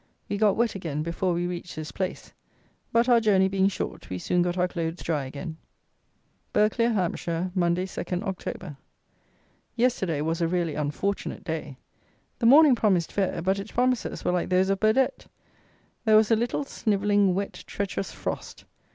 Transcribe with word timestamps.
We 0.27 0.37
got 0.39 0.55
wet 0.57 0.73
again 0.73 1.03
before 1.03 1.31
we 1.31 1.45
reached 1.45 1.75
this 1.75 1.91
place; 1.91 2.33
but, 2.91 3.07
our 3.07 3.19
journey 3.19 3.47
being 3.47 3.67
short, 3.67 4.09
we 4.09 4.17
soon 4.17 4.41
got 4.41 4.57
our 4.57 4.67
clothes 4.67 5.03
dry 5.03 5.25
again. 5.25 5.57
Burghclere 6.55 6.95
(Hampshire), 6.95 7.51
Monday, 7.53 7.85
2nd 7.85 8.23
October. 8.23 8.77
Yesterday 9.75 10.21
was 10.21 10.41
a 10.41 10.47
really 10.47 10.73
unfortunate 10.73 11.43
day. 11.43 11.77
The 12.39 12.47
morning 12.47 12.73
promised 12.73 13.11
fair; 13.11 13.43
but 13.43 13.59
its 13.59 13.69
promises 13.73 14.25
were 14.25 14.31
like 14.31 14.49
those 14.49 14.71
of 14.71 14.79
Burdett! 14.79 15.27
There 16.03 16.15
was 16.17 16.31
a 16.31 16.35
little 16.35 16.63
snivelling, 16.63 17.35
wet, 17.35 17.63
treacherous 17.67 18.11
frost. 18.11 18.65